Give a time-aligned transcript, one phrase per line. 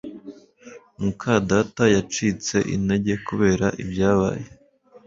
[1.01, 4.45] muka data yacitse intege kubera ibyabaye